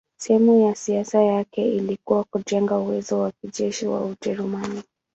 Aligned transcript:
Sehemu 0.19 0.59
ya 0.67 0.75
siasa 0.75 1.21
yake 1.21 1.75
ilikuwa 1.75 2.23
kujenga 2.23 2.77
uwezo 2.77 3.19
wa 3.19 3.31
kijeshi 3.31 3.87
wa 3.87 4.05
Ujerumani. 4.05 4.81